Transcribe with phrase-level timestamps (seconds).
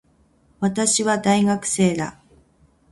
[0.59, 2.19] 私は、大学生だ。